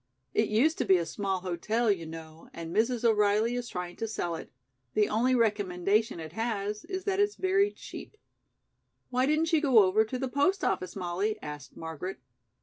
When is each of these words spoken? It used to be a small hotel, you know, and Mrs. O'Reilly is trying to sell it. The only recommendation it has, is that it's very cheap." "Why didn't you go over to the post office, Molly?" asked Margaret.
It 0.33 0.49
used 0.49 0.79
to 0.79 0.83
be 0.85 0.97
a 0.97 1.05
small 1.05 1.41
hotel, 1.41 1.91
you 1.91 2.07
know, 2.07 2.49
and 2.53 2.75
Mrs. 2.75 3.03
O'Reilly 3.05 3.53
is 3.53 3.69
trying 3.69 3.97
to 3.97 4.07
sell 4.07 4.33
it. 4.33 4.51
The 4.95 5.07
only 5.07 5.35
recommendation 5.35 6.19
it 6.19 6.31
has, 6.33 6.83
is 6.85 7.03
that 7.03 7.19
it's 7.19 7.35
very 7.35 7.69
cheap." 7.69 8.17
"Why 9.11 9.27
didn't 9.27 9.53
you 9.53 9.61
go 9.61 9.83
over 9.83 10.03
to 10.03 10.17
the 10.17 10.27
post 10.27 10.63
office, 10.63 10.95
Molly?" 10.95 11.37
asked 11.39 11.77
Margaret. 11.77 12.19